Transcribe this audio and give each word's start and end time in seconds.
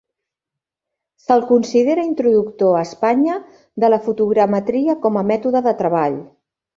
Se'l 1.25 1.41
considera 1.49 2.05
introductor 2.07 2.77
a 2.77 2.81
Espanya 2.85 3.35
de 3.83 3.91
la 3.95 3.99
fotogrametria 4.07 4.97
com 5.05 5.21
a 5.21 5.23
mètode 5.33 5.63
de 5.69 5.75
treball. 5.83 6.17